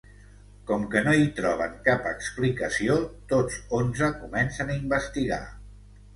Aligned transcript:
Com 0.69 0.85
que 0.95 1.03
no 1.07 1.11
hi 1.19 1.27
troben 1.39 1.75
cap 1.87 2.07
explicació, 2.13 2.97
tots 3.35 3.61
onze 3.83 4.11
comencen 4.25 4.75
a 4.77 4.81
investigar. 4.81 5.41